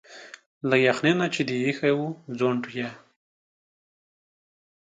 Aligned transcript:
له 0.69 0.75
يخني 0.87 1.13
نه 1.19 1.27
چي 1.33 1.41
دي 1.47 1.55
ا 1.59 1.63
يښي 1.69 1.91
وو 1.95 2.07
ځونډ 2.37 2.61
يه 2.79 2.89